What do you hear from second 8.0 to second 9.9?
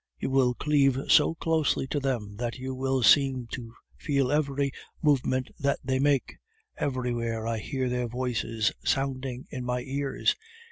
voices sounding in my